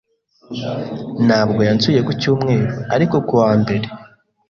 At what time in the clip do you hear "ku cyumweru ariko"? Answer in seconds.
2.07-3.15